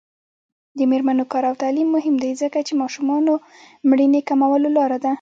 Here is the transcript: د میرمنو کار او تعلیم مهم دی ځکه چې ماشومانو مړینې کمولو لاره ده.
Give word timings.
د 0.77 0.79
میرمنو 0.91 1.25
کار 1.31 1.43
او 1.49 1.55
تعلیم 1.63 1.87
مهم 1.95 2.15
دی 2.23 2.31
ځکه 2.41 2.57
چې 2.67 2.73
ماشومانو 2.81 3.33
مړینې 3.89 4.21
کمولو 4.29 4.69
لاره 4.77 4.97
ده. 5.03 5.09